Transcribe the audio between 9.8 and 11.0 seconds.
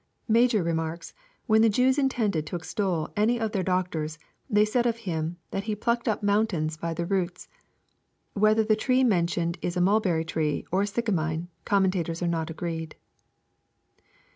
mulberry tree, or a